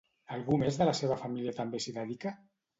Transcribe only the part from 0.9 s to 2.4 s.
seva família també s'hi dedica?